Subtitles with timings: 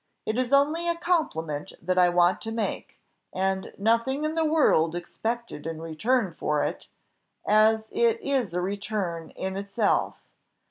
[0.25, 2.97] It is only a compliment that I want to make,
[3.35, 6.87] and nothing in the world expected in return for it
[7.45, 10.15] as it is a return in itself.